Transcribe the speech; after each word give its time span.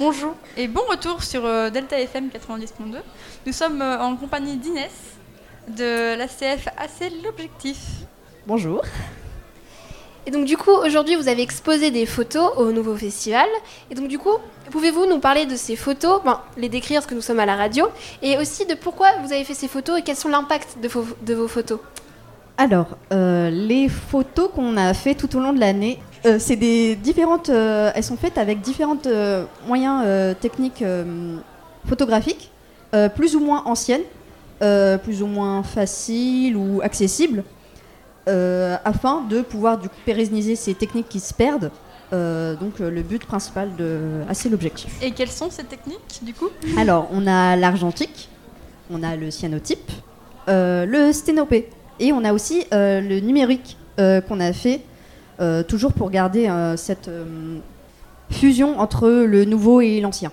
Bonjour 0.00 0.34
et 0.56 0.66
bon 0.66 0.80
retour 0.88 1.22
sur 1.22 1.44
euh, 1.44 1.68
Delta 1.68 2.00
FM 2.00 2.28
90.2. 2.30 2.96
Nous 3.46 3.52
sommes 3.52 3.82
euh, 3.82 4.00
en 4.00 4.16
compagnie 4.16 4.56
d'Inès 4.56 4.90
de 5.68 6.16
l'ACF 6.16 6.68
AC 6.78 7.12
L'Objectif. 7.22 7.76
Bonjour. 8.46 8.80
Et 10.26 10.30
donc 10.30 10.46
du 10.46 10.56
coup, 10.56 10.70
aujourd'hui, 10.70 11.16
vous 11.16 11.28
avez 11.28 11.42
exposé 11.42 11.90
des 11.90 12.06
photos 12.06 12.50
au 12.56 12.72
nouveau 12.72 12.96
festival. 12.96 13.46
Et 13.90 13.94
donc 13.94 14.08
du 14.08 14.18
coup, 14.18 14.38
pouvez-vous 14.70 15.04
nous 15.04 15.18
parler 15.18 15.44
de 15.44 15.54
ces 15.56 15.76
photos, 15.76 16.22
les 16.56 16.70
décrire 16.70 17.00
parce 17.00 17.06
que 17.06 17.14
nous 17.14 17.20
sommes 17.20 17.40
à 17.40 17.46
la 17.46 17.56
radio, 17.56 17.86
et 18.22 18.38
aussi 18.38 18.64
de 18.64 18.74
pourquoi 18.74 19.08
vous 19.22 19.32
avez 19.34 19.44
fait 19.44 19.54
ces 19.54 19.68
photos 19.68 19.98
et 19.98 20.02
quels 20.02 20.16
sont 20.16 20.28
l'impact 20.30 20.78
de, 20.82 20.88
vos- 20.88 21.04
de 21.22 21.34
vos 21.34 21.48
photos? 21.48 21.78
Alors, 22.56 22.88
euh, 23.12 23.50
les 23.50 23.88
photos 23.90 24.50
qu'on 24.54 24.78
a 24.78 24.94
fait 24.94 25.14
tout 25.14 25.34
au 25.36 25.40
long 25.40 25.52
de 25.52 25.60
l'année, 25.60 25.98
euh, 26.26 26.38
c'est 26.38 26.56
des 26.56 26.96
différentes. 26.96 27.48
euh, 27.48 27.90
elles 27.94 28.04
sont 28.04 28.16
faites 28.16 28.38
avec 28.38 28.60
différents 28.60 28.98
moyens 29.66 30.02
euh, 30.04 30.34
techniques 30.34 30.82
euh, 30.82 31.36
photographiques, 31.86 32.50
euh, 32.94 33.08
plus 33.08 33.36
ou 33.36 33.40
moins 33.40 33.62
anciennes, 33.64 34.02
euh, 34.62 34.98
plus 34.98 35.22
ou 35.22 35.26
moins 35.26 35.62
faciles 35.62 36.56
ou 36.56 36.80
accessibles, 36.82 37.44
euh, 38.28 38.76
afin 38.84 39.22
de 39.22 39.40
pouvoir 39.40 39.78
du 39.78 39.88
coup 39.88 39.94
pérenniser 40.04 40.56
ces 40.56 40.74
techniques 40.74 41.08
qui 41.08 41.20
se 41.20 41.32
perdent. 41.32 41.70
Euh, 42.12 42.56
donc 42.56 42.80
euh, 42.80 42.90
le 42.90 43.02
but 43.02 43.24
principal 43.24 43.76
de 43.76 44.00
ah, 44.28 44.34
c'est 44.34 44.48
l'objectif. 44.48 44.90
Et 45.00 45.12
quelles 45.12 45.30
sont 45.30 45.48
ces 45.48 45.62
techniques 45.62 46.18
du 46.22 46.34
coup? 46.34 46.48
Alors, 46.76 47.08
on 47.12 47.24
a 47.26 47.54
l'argentique, 47.54 48.28
on 48.90 49.04
a 49.04 49.14
le 49.14 49.30
cyanotype, 49.30 49.92
euh, 50.48 50.84
le 50.86 51.12
sténopé, 51.12 51.70
et 52.00 52.12
on 52.12 52.24
a 52.24 52.32
aussi 52.32 52.66
euh, 52.74 53.00
le 53.00 53.20
numérique 53.20 53.76
euh, 54.00 54.20
qu'on 54.20 54.40
a 54.40 54.52
fait, 54.52 54.80
toujours 55.62 55.92
pour 55.92 56.10
garder 56.10 56.48
euh, 56.48 56.76
cette 56.76 57.08
euh, 57.08 57.24
fusion 58.30 58.78
entre 58.78 59.08
le 59.08 59.44
nouveau 59.44 59.80
et 59.80 60.00
l'ancien. 60.00 60.30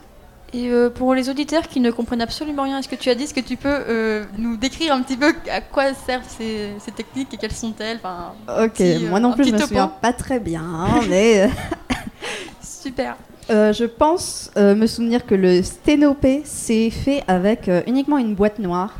Et 0.53 0.69
euh, 0.69 0.89
pour 0.89 1.13
les 1.13 1.29
auditeurs 1.29 1.67
qui 1.67 1.81
ne 1.81 1.91
comprennent 1.91 2.21
absolument 2.21 2.63
rien 2.63 2.77
à 2.77 2.81
ce 2.81 2.87
que 2.87 2.95
tu 2.95 3.09
as 3.09 3.15
dit, 3.15 3.23
est-ce 3.23 3.33
que 3.33 3.41
tu 3.41 3.57
peux 3.57 3.67
euh, 3.69 4.23
nous 4.37 4.55
décrire 4.55 4.93
un 4.93 5.01
petit 5.01 5.17
peu 5.17 5.33
à 5.51 5.59
quoi 5.59 5.93
servent 5.93 6.23
ces, 6.27 6.69
ces 6.79 6.91
techniques 6.91 7.33
et 7.33 7.37
quelles 7.37 7.51
sont-elles? 7.51 7.97
Enfin, 8.01 8.33
Ok, 8.63 8.73
petit, 8.73 9.05
euh, 9.05 9.09
moi 9.09 9.19
non 9.19 9.33
plus 9.33 9.43
je 9.43 9.49
petit 9.51 9.61
me 9.61 9.67
souviens 9.67 9.87
pas 10.01 10.13
très 10.13 10.39
bien, 10.39 10.61
hein, 10.63 11.01
mais 11.09 11.41
euh, 11.43 11.47
Super. 12.61 13.17
euh, 13.49 13.73
je 13.73 13.83
pense 13.85 14.49
euh, 14.57 14.73
me 14.73 14.87
souvenir 14.87 15.25
que 15.25 15.35
le 15.35 15.61
sténopé 15.63 16.41
c'est 16.45 16.89
fait 16.91 17.23
avec 17.27 17.67
euh, 17.67 17.81
uniquement 17.85 18.17
une 18.17 18.33
boîte 18.33 18.59
noire, 18.59 18.93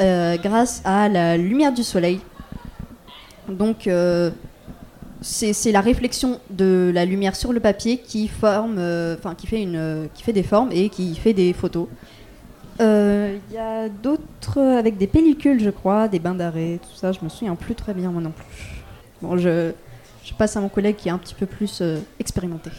euh, 0.00 0.36
grâce 0.42 0.82
à 0.84 1.08
la 1.08 1.36
lumière 1.36 1.72
du 1.72 1.84
soleil. 1.84 2.20
Donc 3.48 3.86
euh, 3.86 4.30
c'est 5.20 5.72
la 5.72 5.80
réflexion 5.80 6.40
de 6.50 6.90
la 6.94 7.04
lumière 7.04 7.34
sur 7.34 7.52
le 7.52 7.60
papier 7.60 7.98
qui 7.98 8.28
forme, 8.28 8.76
euh, 8.78 9.16
enfin 9.18 9.34
qui 9.34 9.46
fait 9.46 9.62
une, 9.62 10.08
qui 10.14 10.22
fait 10.22 10.32
des 10.32 10.42
formes 10.42 10.70
et 10.72 10.88
qui 10.88 11.14
fait 11.14 11.32
des 11.32 11.52
photos. 11.52 11.88
Euh, 12.80 13.36
Il 13.50 13.54
y 13.54 13.58
a 13.58 13.88
d'autres 13.88 14.60
avec 14.60 14.96
des 14.96 15.06
pellicules, 15.06 15.62
je 15.62 15.70
crois, 15.70 16.08
des 16.08 16.20
bains 16.20 16.34
d'arrêt, 16.34 16.78
tout 16.82 16.96
ça. 16.96 17.12
Je 17.12 17.18
me 17.22 17.28
souviens 17.28 17.54
plus 17.56 17.74
très 17.74 17.94
bien 17.94 18.10
moi 18.10 18.22
non 18.22 18.30
plus. 18.30 18.44
Bon, 19.20 19.36
je, 19.36 19.72
je 20.24 20.32
passe 20.34 20.56
à 20.56 20.60
mon 20.60 20.68
collègue 20.68 20.96
qui 20.96 21.08
est 21.08 21.12
un 21.12 21.18
petit 21.18 21.34
peu 21.34 21.46
plus 21.46 21.80
euh, 21.80 21.98
expérimenté. 22.20 22.70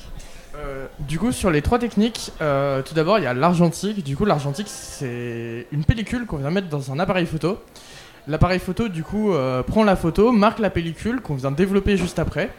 Du 1.07 1.17
coup, 1.17 1.31
sur 1.31 1.51
les 1.51 1.61
trois 1.61 1.79
techniques, 1.79 2.33
tout 2.39 2.93
d'abord, 2.93 3.17
il 3.17 3.23
y 3.23 3.27
a 3.27 3.33
l'argentique. 3.33 4.03
Du 4.03 4.17
coup, 4.17 4.25
l'argentique, 4.25 4.67
c'est 4.67 5.67
une 5.71 5.85
pellicule 5.85 6.25
qu'on 6.25 6.35
vient 6.35 6.51
mettre 6.51 6.67
dans 6.67 6.91
un 6.91 6.99
appareil 6.99 7.25
photo. 7.25 7.59
L'appareil 8.27 8.59
photo, 8.59 8.87
du 8.89 9.03
coup, 9.03 9.33
euh, 9.33 9.63
prend 9.63 9.83
la 9.83 9.95
photo, 9.95 10.31
marque 10.31 10.59
la 10.59 10.69
pellicule 10.69 11.21
qu'on 11.21 11.35
vient 11.35 11.51
développer 11.51 11.97
juste 11.97 12.19
après. 12.19 12.49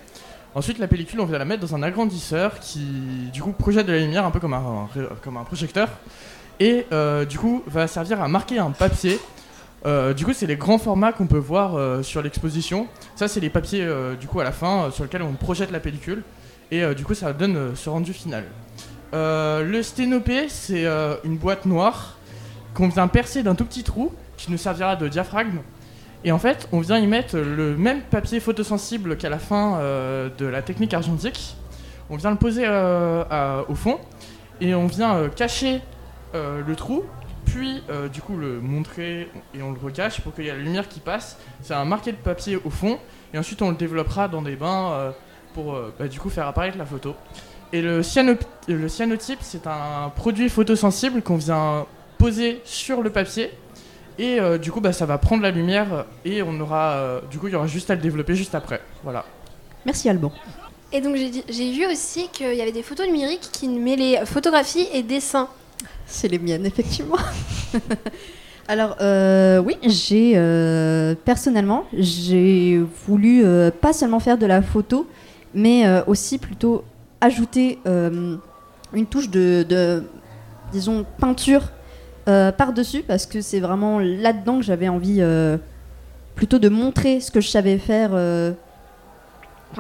Ensuite, 0.54 0.78
la 0.78 0.88
pellicule, 0.88 1.20
on 1.20 1.26
vient 1.26 1.38
la 1.38 1.44
mettre 1.44 1.60
dans 1.60 1.76
un 1.76 1.82
agrandisseur 1.82 2.58
qui, 2.58 2.84
du 3.32 3.40
coup, 3.42 3.52
projette 3.52 3.86
de 3.86 3.92
la 3.92 3.98
lumière 3.98 4.24
un 4.24 4.30
peu 4.30 4.40
comme 4.40 4.54
un, 4.54 5.44
projecteur. 5.44 5.88
Et, 6.58 6.86
euh, 6.92 7.24
du 7.24 7.38
coup, 7.38 7.62
va 7.66 7.86
servir 7.86 8.20
à 8.20 8.28
marquer 8.28 8.58
un 8.58 8.70
papier. 8.70 9.20
Euh, 9.86 10.12
du 10.12 10.24
coup, 10.24 10.32
c'est 10.32 10.46
les 10.46 10.56
grands 10.56 10.78
formats 10.78 11.12
qu'on 11.12 11.26
peut 11.26 11.38
voir 11.38 12.04
sur 12.04 12.20
l'exposition. 12.20 12.88
Ça, 13.14 13.28
c'est 13.28 13.40
les 13.40 13.50
papiers, 13.50 13.88
du 14.18 14.26
coup, 14.26 14.40
à 14.40 14.44
la 14.44 14.52
fin, 14.52 14.90
sur 14.90 15.04
lesquels 15.04 15.22
on 15.22 15.34
projette 15.34 15.70
la 15.70 15.80
pellicule. 15.80 16.24
Et 16.72 16.94
du 16.94 17.04
coup, 17.04 17.14
ça 17.14 17.32
donne 17.32 17.76
ce 17.76 17.88
rendu 17.88 18.12
final. 18.12 18.44
Le 19.12 19.80
sténopé, 19.82 20.48
c'est 20.48 20.84
une 21.22 21.36
boîte 21.36 21.64
noire 21.64 22.16
qu'on 22.74 22.88
vient 22.88 23.06
percer 23.06 23.42
d'un 23.42 23.54
tout 23.54 23.64
petit 23.64 23.84
trou 23.84 24.12
qui 24.40 24.50
nous 24.50 24.58
servira 24.58 24.96
de 24.96 25.06
diaphragme. 25.06 25.58
Et 26.24 26.32
en 26.32 26.38
fait, 26.38 26.68
on 26.72 26.80
vient 26.80 26.98
y 26.98 27.06
mettre 27.06 27.36
le 27.36 27.76
même 27.76 28.00
papier 28.00 28.40
photosensible 28.40 29.16
qu'à 29.16 29.28
la 29.28 29.38
fin 29.38 29.76
euh, 29.76 30.28
de 30.36 30.46
la 30.46 30.62
technique 30.62 30.94
argentique. 30.94 31.56
On 32.08 32.16
vient 32.16 32.30
le 32.30 32.36
poser 32.36 32.64
euh, 32.66 33.62
au 33.68 33.74
fond 33.74 33.98
et 34.60 34.74
on 34.74 34.86
vient 34.86 35.14
euh, 35.14 35.28
cacher 35.28 35.80
le 36.32 36.76
trou, 36.76 37.02
puis 37.44 37.82
du 38.12 38.22
coup 38.22 38.36
le 38.36 38.60
montrer 38.60 39.28
et 39.52 39.62
on 39.62 39.72
le 39.72 39.78
recache 39.80 40.20
pour 40.20 40.32
qu'il 40.32 40.44
y 40.44 40.48
ait 40.48 40.52
la 40.52 40.58
lumière 40.58 40.86
qui 40.88 41.00
passe. 41.00 41.38
C'est 41.60 41.74
un 41.74 41.84
marqué 41.84 42.12
de 42.12 42.16
papier 42.16 42.54
au 42.54 42.70
fond 42.70 43.00
et 43.34 43.38
ensuite 43.38 43.60
on 43.62 43.70
le 43.70 43.76
développera 43.76 44.28
dans 44.28 44.40
des 44.40 44.54
bains 44.54 45.12
pour 45.54 45.76
bah, 45.98 46.06
du 46.06 46.20
coup 46.20 46.30
faire 46.30 46.46
apparaître 46.46 46.78
la 46.78 46.86
photo. 46.86 47.16
Et 47.72 47.82
le, 47.82 48.02
le 48.68 48.88
cyanotype, 48.88 49.40
c'est 49.40 49.66
un 49.66 50.12
produit 50.14 50.48
photosensible 50.48 51.20
qu'on 51.20 51.36
vient 51.36 51.84
poser 52.16 52.60
sur 52.64 53.02
le 53.02 53.10
papier. 53.10 53.50
Et 54.18 54.40
euh, 54.40 54.58
du 54.58 54.70
coup, 54.70 54.80
bah, 54.80 54.92
ça 54.92 55.06
va 55.06 55.18
prendre 55.18 55.42
la 55.42 55.50
lumière 55.50 56.06
et 56.24 56.42
on 56.42 56.58
aura, 56.60 56.92
euh, 56.92 57.20
du 57.30 57.38
coup, 57.38 57.48
il 57.48 57.52
y 57.52 57.56
aura 57.56 57.66
juste 57.66 57.90
à 57.90 57.94
le 57.94 58.00
développer 58.00 58.34
juste 58.34 58.54
après. 58.54 58.80
Voilà. 59.02 59.24
Merci 59.86 60.08
Alban. 60.08 60.32
Et 60.92 61.00
donc 61.00 61.16
j'ai 61.16 61.72
vu 61.72 61.86
aussi 61.86 62.28
qu'il 62.32 62.52
y 62.54 62.60
avait 62.60 62.72
des 62.72 62.82
photos 62.82 63.06
numériques 63.06 63.48
qui 63.52 63.68
mêlaient 63.68 64.26
photographie 64.26 64.88
et 64.92 65.02
dessin. 65.02 65.48
C'est 66.06 66.28
les 66.28 66.38
miennes, 66.38 66.66
effectivement. 66.66 67.16
Alors, 68.68 68.96
euh, 69.00 69.58
oui, 69.58 69.76
j'ai 69.82 70.32
euh, 70.36 71.14
personnellement, 71.24 71.86
j'ai 71.92 72.80
voulu 73.06 73.44
euh, 73.44 73.70
pas 73.70 73.92
seulement 73.92 74.20
faire 74.20 74.38
de 74.38 74.46
la 74.46 74.62
photo, 74.62 75.08
mais 75.54 75.86
euh, 75.86 76.02
aussi 76.06 76.38
plutôt 76.38 76.84
ajouter 77.20 77.78
euh, 77.86 78.36
une 78.92 79.06
touche 79.06 79.28
de, 79.28 79.64
de, 79.68 80.04
disons, 80.72 81.04
peinture 81.18 81.62
euh, 82.28 82.52
par-dessus, 82.52 83.02
parce 83.02 83.24
que 83.24 83.40
c'est 83.40 83.60
vraiment 83.60 83.98
là-dedans 83.98 84.58
que 84.58 84.64
j'avais 84.64 84.88
envie 84.88 85.18
euh, 85.20 85.56
plutôt 86.34 86.58
de 86.58 86.68
montrer 86.68 87.20
ce 87.20 87.30
que 87.30 87.40
je 87.40 87.48
savais 87.48 87.78
faire. 87.78 88.10
euh. 88.12 88.52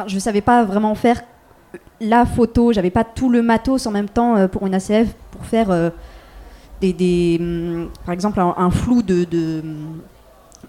Je 0.06 0.18
savais 0.18 0.40
pas 0.40 0.64
vraiment 0.64 0.94
faire 0.94 1.20
la 2.00 2.24
photo, 2.24 2.72
j'avais 2.72 2.90
pas 2.90 3.04
tout 3.04 3.28
le 3.28 3.42
matos 3.42 3.86
en 3.86 3.90
même 3.90 4.08
temps 4.08 4.48
pour 4.48 4.66
une 4.66 4.74
ACF 4.74 5.12
pour 5.32 5.44
faire. 5.44 5.92
des, 6.80 7.36
hum, 7.40 7.90
par 8.06 8.14
exemple 8.14 8.40
un, 8.40 8.70
flou 8.70 9.02
hum, 9.08 10.00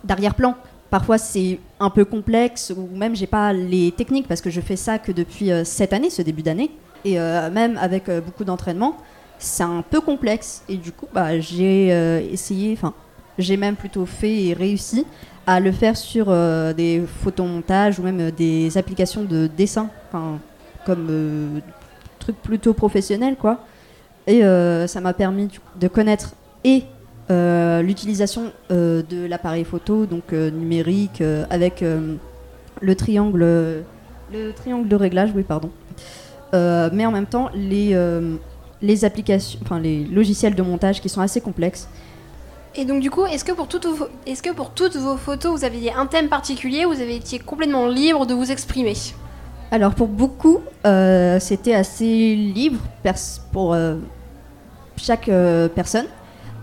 d'arrière-plan. 0.03 0.55
Parfois 0.89 1.17
c'est 1.17 1.59
un 1.79 1.89
peu 1.89 2.03
complexe 2.03 2.73
ou 2.75 2.89
même 2.97 3.15
j'ai 3.15 3.27
pas 3.27 3.53
les 3.53 3.91
techniques 3.91 4.27
parce 4.27 4.41
que 4.41 4.49
je 4.49 4.59
fais 4.59 4.75
ça 4.75 4.97
que 4.97 5.11
depuis 5.11 5.51
cette 5.63 5.93
année, 5.93 6.09
ce 6.09 6.21
début 6.21 6.41
d'année. 6.41 6.71
Et 7.05 7.17
même 7.17 7.77
avec 7.79 8.09
beaucoup 8.25 8.43
d'entraînement, 8.43 8.97
c'est 9.41 9.63
un 9.63 9.81
peu 9.81 10.01
complexe. 10.01 10.63
Et 10.69 10.77
du 10.77 10.91
coup, 10.91 11.07
bah, 11.13 11.39
j'ai 11.39 11.91
euh, 11.91 12.21
essayé, 12.31 12.73
enfin, 12.73 12.93
j'ai 13.37 13.57
même 13.57 13.75
plutôt 13.75 14.05
fait 14.05 14.43
et 14.43 14.53
réussi 14.53 15.05
à 15.47 15.59
le 15.59 15.71
faire 15.71 15.97
sur 15.97 16.27
euh, 16.29 16.73
des 16.73 17.03
photomontages 17.23 17.99
ou 17.99 18.03
même 18.03 18.19
euh, 18.19 18.31
des 18.31 18.77
applications 18.77 19.23
de 19.23 19.47
dessin, 19.47 19.89
comme 20.11 21.07
euh, 21.09 21.59
truc 22.19 22.35
plutôt 22.41 22.73
professionnel, 22.73 23.35
quoi. 23.35 23.65
Et 24.27 24.45
euh, 24.45 24.85
ça 24.87 25.01
m'a 25.01 25.13
permis 25.13 25.49
de 25.79 25.87
connaître 25.87 26.35
et 26.63 26.83
l'utilisation 27.29 28.51
de 28.69 29.25
l'appareil 29.25 29.63
photo, 29.63 30.05
donc 30.05 30.33
numérique, 30.33 31.23
avec 31.49 31.81
le 31.81 32.95
triangle, 32.95 33.39
le 33.39 34.51
triangle 34.53 34.89
de 34.89 34.95
réglage, 34.97 35.29
oui, 35.33 35.43
pardon. 35.43 35.71
Mais 36.51 37.05
en 37.05 37.11
même 37.11 37.27
temps, 37.27 37.49
les, 37.55 37.95
les 38.81 39.05
applications, 39.05 39.59
enfin 39.63 39.79
les 39.79 40.03
logiciels 40.05 40.55
de 40.55 40.61
montage 40.61 41.01
qui 41.01 41.09
sont 41.09 41.21
assez 41.21 41.41
complexes. 41.41 41.87
Et 42.73 42.85
donc 42.85 43.01
du 43.01 43.11
coup, 43.11 43.25
est-ce 43.25 43.43
que 43.43 43.51
pour 43.51 43.67
toutes 43.67 43.85
vos, 43.85 44.07
est-ce 44.25 44.41
que 44.41 44.53
pour 44.53 44.71
toutes 44.71 44.95
vos 44.95 45.17
photos, 45.17 45.59
vous 45.59 45.65
aviez 45.65 45.93
un 45.93 46.05
thème 46.05 46.29
particulier 46.29 46.85
ou 46.85 46.93
vous 46.93 47.01
avez 47.01 47.17
été 47.17 47.37
complètement 47.37 47.87
libre 47.87 48.25
de 48.25 48.33
vous 48.33 48.51
exprimer? 48.51 48.95
Alors 49.71 49.93
pour 49.93 50.07
beaucoup, 50.07 50.59
euh, 50.85 51.39
c'était 51.39 51.73
assez 51.73 52.35
libre 52.35 52.79
pers- 53.03 53.41
pour 53.51 53.73
euh, 53.73 53.95
chaque 54.97 55.29
euh, 55.29 55.67
personne, 55.67 56.07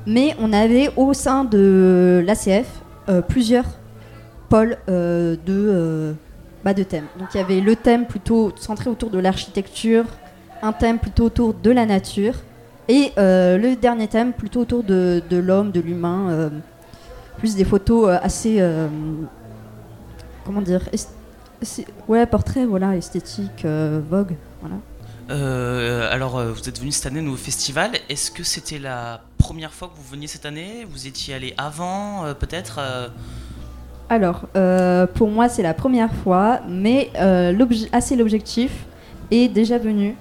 mais 0.07 0.35
on 0.41 0.53
avait 0.53 0.91
au 0.97 1.13
sein 1.15 1.45
de 1.45 2.25
l'ACF 2.27 2.67
plusieurs 3.29 3.65
pôles 4.51 4.77
de, 4.87 6.15
bah, 6.65 6.75
de 6.75 6.83
thèmes. 6.83 7.07
Donc 7.19 7.29
il 7.35 7.39
y 7.39 7.41
avait 7.41 7.61
le 7.61 7.75
thème 7.77 8.07
plutôt 8.07 8.53
centré 8.57 8.91
autour 8.91 9.09
de 9.09 9.19
l'architecture, 9.19 10.05
un 10.63 10.73
thème 10.73 10.99
plutôt 10.99 11.25
autour 11.25 11.55
de 11.55 11.71
la 11.71 11.87
nature, 11.87 12.35
et 12.89 13.13
euh, 13.19 13.59
le 13.59 13.77
dernier 13.77 14.09
thème 14.09 14.33
plutôt 14.33 14.61
autour 14.61 14.83
de, 14.83 15.23
de 15.29 15.37
l'homme, 15.37 15.73
de 15.73 15.81
l'humain, 15.81 16.31
euh, 16.31 16.51
plus 17.37 17.55
des 17.55 17.65
photos 17.65 18.09
euh, 18.09 18.19
assez... 18.23 18.57
euh, 18.61 18.89
comment 20.45 20.63
dire 20.63 20.89
Ouais, 22.07 22.25
portrait, 22.25 22.65
voilà, 22.65 22.97
esthétique, 22.97 23.67
vogue, 23.67 24.37
voilà. 24.61 24.77
Alors, 26.13 26.41
vous 26.41 26.69
êtes 26.69 26.79
venu 26.79 26.93
cette 26.93 27.07
année 27.07 27.29
au 27.29 27.35
festival. 27.35 27.91
Est-ce 28.09 28.31
que 28.31 28.45
c'était 28.45 28.79
la 28.79 29.21
première 29.39 29.73
fois 29.73 29.89
que 29.89 29.97
vous 29.97 30.09
veniez 30.09 30.29
cette 30.29 30.47
année? 30.47 30.87
Vous 30.89 31.09
étiez 31.09 31.35
allé 31.35 31.55
avant, 31.59 32.33
peut-être 32.39 32.79
Alors, 34.09 34.47
pour 35.15 35.29
moi, 35.31 35.49
c'est 35.49 35.65
la 35.65 35.75
première 35.75 36.15
fois, 36.15 36.61
mais 36.69 37.11
assez 37.91 38.15
l'objectif 38.15 38.71
est 39.33 39.49
déjà 39.49 39.79
venu 39.79 40.15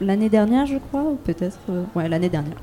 l'année 0.00 0.28
dernière, 0.28 0.66
je 0.66 0.78
crois, 0.78 1.02
ou 1.02 1.14
peut-être. 1.14 1.58
euh, 1.70 1.84
ouais, 1.94 2.08
l'année 2.08 2.28
dernière. 2.28 2.56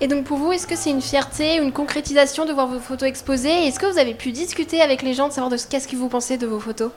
Et 0.00 0.08
donc 0.08 0.24
pour 0.24 0.38
vous, 0.38 0.50
est-ce 0.50 0.66
que 0.66 0.74
c'est 0.74 0.90
une 0.90 1.00
fierté, 1.00 1.58
une 1.58 1.70
concrétisation 1.70 2.44
de 2.44 2.52
voir 2.52 2.66
vos 2.66 2.80
photos 2.80 3.08
exposées? 3.08 3.66
Est-ce 3.66 3.78
que 3.78 3.86
vous 3.86 3.98
avez 3.98 4.14
pu 4.14 4.32
discuter 4.32 4.80
avec 4.80 5.02
les 5.02 5.14
gens 5.14 5.28
de 5.28 5.32
savoir 5.32 5.50
de 5.50 5.56
ce 5.56 5.66
qu'est-ce 5.68 5.86
que 5.86 5.94
vous 5.94 6.08
pensez 6.08 6.38
de 6.38 6.46
vos 6.46 6.58
photos? 6.58 6.90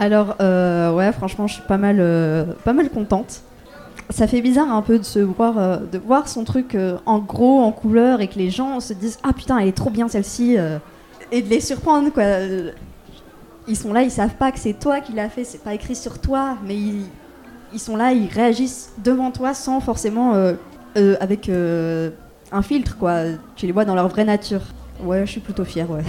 Alors, 0.00 0.36
euh, 0.40 0.92
ouais, 0.92 1.12
franchement, 1.12 1.46
je 1.46 1.54
suis 1.54 1.62
pas 1.62 1.78
mal, 1.78 1.98
euh, 2.00 2.44
pas 2.64 2.72
mal 2.72 2.90
contente. 2.90 3.42
Ça 4.08 4.26
fait 4.26 4.40
bizarre 4.40 4.72
un 4.72 4.82
peu 4.82 4.98
de 4.98 5.04
se 5.04 5.20
voir, 5.20 5.58
euh, 5.58 5.76
de 5.76 5.98
voir 5.98 6.26
son 6.26 6.42
truc 6.42 6.76
en 7.06 7.18
gros, 7.20 7.60
en 7.60 7.70
couleur, 7.70 8.20
et 8.20 8.26
que 8.26 8.38
les 8.38 8.50
gens 8.50 8.80
se 8.80 8.94
disent 8.94 9.18
ah 9.22 9.32
putain, 9.32 9.58
elle 9.58 9.68
est 9.68 9.76
trop 9.76 9.90
bien 9.90 10.08
celle-ci, 10.08 10.56
et 11.30 11.42
de 11.42 11.48
les 11.48 11.60
surprendre 11.60 12.10
quoi. 12.10 12.24
Ils 13.68 13.76
sont 13.76 13.92
là, 13.92 14.02
ils 14.02 14.10
savent 14.10 14.34
pas 14.34 14.50
que 14.50 14.58
c'est 14.58 14.72
toi 14.72 15.00
qui 15.00 15.12
l'as 15.12 15.28
fait, 15.28 15.44
c'est 15.44 15.62
pas 15.62 15.74
écrit 15.74 15.94
sur 15.94 16.18
toi, 16.18 16.56
mais 16.66 16.74
ils, 16.74 17.04
ils 17.72 17.80
sont 17.80 17.96
là, 17.96 18.12
ils 18.12 18.28
réagissent 18.28 18.92
devant 19.02 19.30
toi 19.30 19.54
sans 19.54 19.80
forcément 19.80 20.34
euh, 20.34 20.54
euh, 20.96 21.16
avec 21.20 21.48
euh, 21.48 22.10
un 22.52 22.62
filtre 22.62 22.96
quoi. 22.98 23.22
Tu 23.56 23.66
les 23.66 23.72
vois 23.72 23.84
dans 23.84 23.94
leur 23.94 24.08
vraie 24.08 24.24
nature. 24.24 24.62
Ouais, 25.02 25.24
je 25.24 25.30
suis 25.30 25.40
plutôt 25.40 25.64
fière, 25.64 25.90
ouais. 25.90 26.02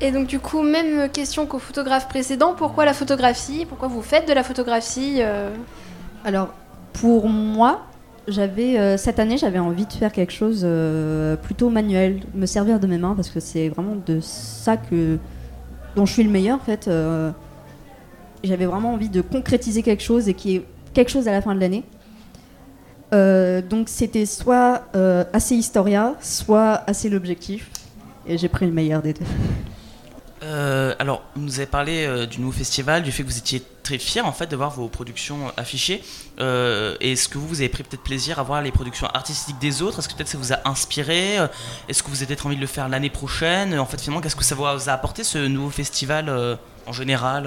Et 0.00 0.10
donc 0.10 0.26
du 0.26 0.38
coup, 0.38 0.62
même 0.62 1.08
question 1.10 1.46
qu'au 1.46 1.58
photographe 1.58 2.08
précédent, 2.08 2.54
pourquoi 2.56 2.84
la 2.84 2.94
photographie? 2.94 3.66
Pourquoi 3.66 3.88
vous 3.88 4.02
faites 4.02 4.28
de 4.28 4.32
la 4.32 4.42
photographie 4.42 5.20
Alors, 6.24 6.48
pour 6.92 7.28
moi, 7.28 7.82
j'avais 8.26 8.98
cette 8.98 9.18
année, 9.18 9.38
j'avais 9.38 9.60
envie 9.60 9.86
de 9.86 9.92
faire 9.92 10.12
quelque 10.12 10.32
chose 10.32 10.66
plutôt 11.42 11.70
manuel, 11.70 12.20
me 12.34 12.46
servir 12.46 12.80
de 12.80 12.86
mes 12.86 12.98
mains 12.98 13.14
parce 13.14 13.30
que 13.30 13.40
c'est 13.40 13.68
vraiment 13.68 13.96
de 14.04 14.18
ça 14.20 14.76
que 14.76 15.18
dont 15.94 16.06
je 16.06 16.12
suis 16.12 16.24
le 16.24 16.30
meilleur 16.30 16.56
en 16.56 16.64
fait. 16.64 16.90
J'avais 18.46 18.66
vraiment 18.66 18.94
envie 18.94 19.08
de 19.08 19.20
concrétiser 19.20 19.82
quelque 19.82 20.02
chose 20.02 20.28
et 20.28 20.34
qu'il 20.34 20.50
y 20.50 20.56
ait 20.56 20.64
quelque 20.92 21.10
chose 21.10 21.28
à 21.28 21.32
la 21.32 21.42
fin 21.42 21.54
de 21.54 21.60
l'année. 21.60 21.84
Euh, 23.12 23.62
donc 23.62 23.88
c'était 23.88 24.26
soit 24.26 24.82
euh, 24.96 25.24
assez 25.32 25.54
Historia, 25.54 26.14
soit 26.20 26.82
assez 26.86 27.08
l'objectif. 27.08 27.70
Et 28.26 28.38
j'ai 28.38 28.48
pris 28.48 28.66
le 28.66 28.72
meilleur 28.72 29.02
des 29.02 29.12
deux. 29.12 29.26
Euh, 30.42 30.94
alors, 30.98 31.22
vous 31.36 31.42
nous 31.42 31.56
avez 31.56 31.66
parlé 31.66 32.26
du 32.26 32.40
nouveau 32.40 32.52
festival, 32.52 33.02
du 33.02 33.12
fait 33.12 33.22
que 33.22 33.28
vous 33.28 33.38
étiez 33.38 33.62
très 33.82 33.98
fiers 33.98 34.22
en 34.22 34.32
fait 34.32 34.46
de 34.46 34.56
voir 34.56 34.70
vos 34.70 34.88
productions 34.88 35.52
affichées. 35.56 36.02
Est-ce 36.38 37.28
que 37.28 37.38
vous, 37.38 37.46
vous 37.46 37.60
avez 37.60 37.68
pris 37.68 37.82
peut-être 37.82 38.02
plaisir 38.02 38.38
à 38.38 38.42
voir 38.42 38.62
les 38.62 38.72
productions 38.72 39.06
artistiques 39.08 39.58
des 39.58 39.82
autres? 39.82 39.98
Est-ce 39.98 40.08
que 40.08 40.14
peut-être 40.14 40.28
ça 40.28 40.38
vous 40.38 40.52
a 40.52 40.68
inspiré? 40.68 41.36
Est-ce 41.88 42.02
que 42.02 42.08
vous 42.08 42.16
avez 42.16 42.26
peut-être 42.26 42.46
envie 42.46 42.56
de 42.56 42.62
le 42.62 42.66
faire 42.66 42.88
l'année 42.88 43.10
prochaine? 43.10 43.78
En 43.78 43.86
fait, 43.86 44.00
finalement, 44.00 44.22
qu'est-ce 44.22 44.36
que 44.36 44.44
ça 44.44 44.54
vous 44.54 44.64
a 44.64 44.92
apporté 44.92 45.22
ce 45.22 45.38
nouveau 45.38 45.70
festival 45.70 46.58
en 46.86 46.92
général 46.92 47.46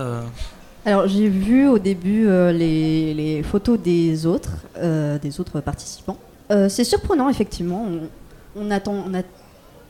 Alors 0.87 1.05
j'ai 1.05 1.27
vu 1.27 1.67
au 1.67 1.79
début 1.79 2.27
euh, 2.27 2.53
les, 2.53 3.43
photos 3.43 3.77
des 3.77 4.25
autres, 4.25 4.53
euh, 4.77 5.19
des 5.19 5.41
autres 5.41 5.59
participants. 5.59 6.15
Euh, 6.49 6.69
c'est 6.69 6.85
surprenant 6.85 7.27
effectivement. 7.27 7.85
On, 7.85 8.07
on 8.55 8.71
attend, 8.71 9.03
on 9.05 9.13
a 9.13 9.21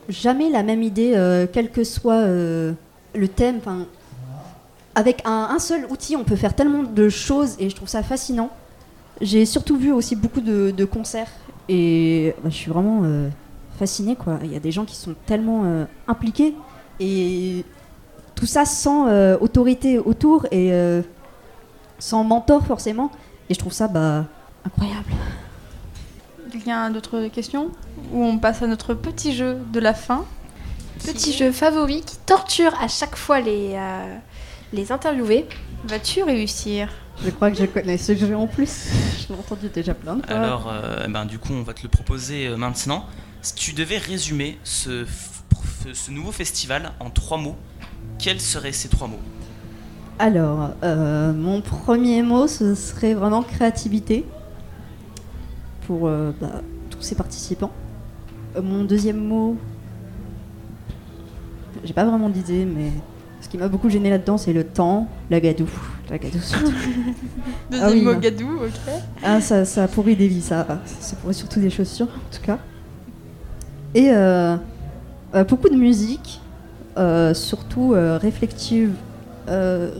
jamais 0.10 0.50
la 0.50 0.64
même 0.64 0.82
idée, 0.82 1.12
quel 1.54 1.70
que 1.70 1.84
soit 1.84 2.26
le 2.26 3.28
thème. 3.36 3.60
Avec 4.96 5.22
un, 5.26 5.60
seul 5.60 5.86
outil, 5.92 6.16
on 6.16 6.24
peut 6.24 6.36
faire 6.36 6.56
tellement 6.56 6.82
de 6.82 7.10
choses 7.10 7.56
et 7.60 7.70
je 7.70 7.76
trouve 7.76 7.90
ça 7.90 8.02
fascinant. 8.02 8.50
J'ai 9.22 9.46
surtout 9.46 9.78
vu 9.78 9.92
aussi 9.92 10.16
beaucoup 10.16 10.42
de, 10.42 10.86
concerts 10.86 11.30
et 11.70 12.34
bah, 12.42 12.50
je 12.50 12.56
suis 12.56 12.72
vraiment 12.72 13.04
fascinée. 13.78 14.18
Il 14.44 14.52
y 14.52 14.56
a 14.56 14.60
des 14.60 14.72
gens 14.72 14.86
qui 14.86 14.96
sont 14.96 15.14
tellement 15.28 15.86
impliqués 16.08 16.56
et 17.00 17.64
tout 18.38 18.46
ça 18.46 18.66
sans 18.66 19.08
euh, 19.08 19.36
autorité 19.42 19.98
autour 19.98 20.46
et 20.52 20.72
euh, 20.72 21.02
sans 22.00 22.24
mentor 22.24 22.66
forcément. 22.66 23.12
Et 23.50 23.54
je 23.54 23.60
trouve 23.60 23.74
ça 23.74 23.88
bah, 23.88 24.26
incroyable. 24.64 25.12
Quelqu'un 26.52 26.84
a 26.84 26.90
d'autres 26.90 27.28
questions 27.28 27.72
Ou 28.14 28.24
on 28.24 28.38
passe 28.38 28.62
à 28.62 28.68
notre 28.68 28.94
petit 28.94 29.36
jeu 29.36 29.58
de 29.74 29.80
la 29.80 29.94
fin? 29.94 30.24
Petit 31.04 31.34
jeu 31.34 31.52
favori 31.52 32.02
qui 32.02 32.18
torture 32.26 32.74
à 32.80 32.88
chaque 32.88 33.16
fois 33.16 33.40
les, 33.42 33.74
euh, 33.76 34.18
les 34.72 34.92
interviewés. 34.92 35.46
Vas-tu 35.86 36.24
réussir? 36.24 36.90
Je 37.24 37.32
crois 37.32 37.50
que 37.50 37.58
je 37.58 37.66
connais 37.66 37.98
ce 37.98 38.16
jeu 38.16 38.36
en 38.36 38.48
plus. 38.48 38.90
je 39.20 39.34
l'ai 39.34 39.40
entendu 39.40 39.70
déjà 39.70 39.94
plein 39.94 40.16
de 40.16 40.26
fois. 40.26 40.36
Alors, 40.36 40.70
euh, 40.72 41.04
eh 41.06 41.10
ben, 41.10 41.26
du 41.26 41.40
coup, 41.40 41.54
on 41.54 41.64
va 41.64 41.74
te 41.74 41.82
le 41.82 41.90
proposer 41.90 42.48
euh, 42.48 42.58
maintenant. 42.58 43.06
Si 43.42 43.56
tu 43.56 43.74
devais 43.74 43.98
résumer 43.98 44.60
ce, 44.64 45.06
ce 45.94 46.12
nouveau 46.12 46.32
festival 46.32 46.94
en 47.00 47.10
trois 47.10 47.38
mots, 47.38 47.56
quels 48.20 48.42
seraient 48.42 48.72
ces 48.72 48.90
trois 48.90 49.08
mots? 49.08 49.20
Alors, 50.20 50.72
euh, 50.84 51.32
mon 51.32 51.62
premier 51.62 52.24
mot, 52.24 52.48
ce 52.48 52.74
serait 52.74 53.14
vraiment 53.14 53.44
créativité 53.44 54.26
pour 55.86 56.08
euh, 56.08 56.32
bah, 56.42 56.62
tous 56.90 57.02
ces 57.02 57.16
participants. 57.16 57.72
Euh, 58.56 58.62
mon 58.62 58.84
deuxième 58.84 59.24
mot, 59.24 59.56
j'ai 61.84 61.94
pas 61.94 62.06
vraiment 62.06 62.30
d'idée, 62.30 62.66
mais 62.66 62.92
ce 63.42 63.48
qui 63.48 63.58
m'a 63.58 63.68
beaucoup 63.68 63.90
gêné 63.90 64.10
là-dedans, 64.10 64.38
c'est 64.38 64.54
le 64.54 64.64
temps, 64.64 65.08
la 65.30 65.40
gadoue. 65.40 65.70
La 66.10 66.18
gadoue 66.18 66.40
surtout. 66.40 66.72
Deuxième 67.72 67.90
oui, 67.92 68.02
mot 68.02 68.14
non. 68.14 68.20
gadou, 68.20 68.50
ok. 68.64 68.94
Ah, 69.22 69.40
ça, 69.40 69.66
ça 69.66 69.84
a 69.84 69.88
pourri 69.88 70.16
des 70.16 70.28
vies, 70.28 70.42
ça. 70.42 70.66
Ça 70.86 71.16
pourrit 71.18 71.34
surtout 71.36 71.60
des 71.60 71.70
chaussures, 71.70 72.08
en 72.08 72.36
tout 72.36 72.42
cas. 72.42 72.58
Et 73.94 74.10
euh, 74.12 74.58
beaucoup 75.48 75.70
de 75.70 75.76
musique, 75.76 76.42
euh, 76.98 77.34
surtout 77.34 77.94
euh, 77.94 78.18
réflective. 78.18 78.94
Euh. 79.50 79.96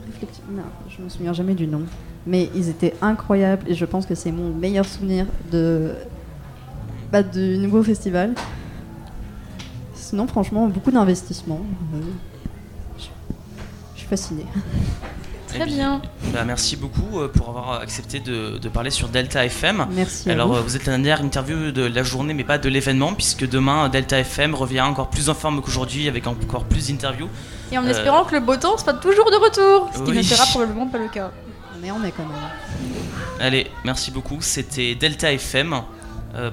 Non, 0.50 0.64
je 0.90 1.02
me 1.02 1.10
souviens 1.10 1.34
jamais 1.34 1.54
du 1.54 1.68
nom. 1.68 1.84
Mais 2.26 2.50
ils 2.56 2.70
étaient 2.70 2.94
incroyables 3.02 3.70
et 3.70 3.74
je 3.74 3.86
pense 3.86 4.06
que 4.06 4.16
c'est 4.16 4.32
mon 4.32 4.54
meilleur 4.54 4.86
souvenir 4.86 5.26
de, 5.52 5.94
bah, 7.12 7.24
du 7.24 7.58
nouveau 7.58 7.84
festival. 7.84 8.34
Sinon, 9.94 10.28
franchement, 10.28 10.68
beaucoup 10.68 10.92
d'investissement. 10.92 11.62
Je, 12.98 13.06
je 13.94 14.00
suis 14.00 14.08
fascinée. 14.08 14.46
Très 15.58 15.66
bien. 15.70 16.02
Bah, 16.34 16.44
merci 16.46 16.76
beaucoup 16.76 17.20
euh, 17.20 17.28
pour 17.28 17.50
avoir 17.50 17.74
accepté 17.82 18.20
de, 18.20 18.58
de 18.58 18.70
parler 18.70 18.90
sur 18.92 19.10
Delta 19.10 19.46
FM. 19.46 19.88
Merci. 19.92 20.30
à 20.30 20.34
Alors, 20.34 20.48
vous. 20.50 20.56
euh, 20.56 20.62
vous 20.62 20.76
êtes 20.76 20.86
la 20.86 20.94
dernière 20.94 21.22
interview 21.22 21.72
de 21.72 21.84
la 21.84 22.04
journée, 22.04 22.34
mais 22.34 22.44
pas 22.44 22.58
de 22.58 22.70
l'événement, 22.70 23.14
puisque 23.14 23.48
demain, 23.48 23.90
Delta 23.90 24.20
FM 24.20 24.56
revient 24.56 24.82
encore 24.82 25.10
plus 25.10 25.30
en 25.30 25.34
forme 25.34 25.62
qu'aujourd'hui, 25.62 26.08
avec 26.08 26.28
encore 26.28 26.64
plus 26.66 26.88
d'interviews. 26.90 27.30
Et 27.72 27.78
en 27.78 27.86
Euh, 27.86 27.90
espérant 27.90 28.24
que 28.26 28.36
le 28.36 28.42
beau 28.42 28.56
temps 28.56 28.78
soit 28.78 28.94
toujours 28.94 29.30
de 29.32 29.36
retour, 29.38 29.90
ce 29.94 30.02
qui 30.04 30.12
oui. 30.12 30.18
ne 30.18 30.22
sera 30.24 30.46
probablement 30.46 30.88
pas 30.88 30.98
le 31.00 31.10
cas. 31.10 31.32
Mais 31.82 31.92
on 31.92 32.04
est 32.04 32.12
quand 32.12 32.24
même. 32.24 32.36
Allez, 33.40 33.68
merci 33.84 34.10
beaucoup. 34.12 34.38
C'était 34.42 34.96
Delta 34.96 35.32
FM 35.32 35.82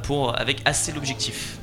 pour, 0.02 0.38
avec 0.38 0.60
assez 0.64 0.92
l'objectif. 0.92 1.58